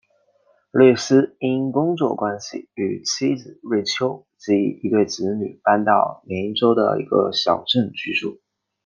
[0.71, 8.41] 路易斯因工作关系与妻子瑞秋及一对子女搬到缅因州的一个小镇居住。